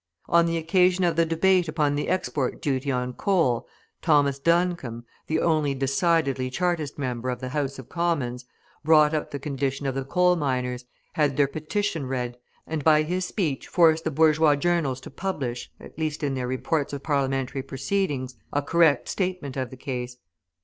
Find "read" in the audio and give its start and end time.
12.07-12.39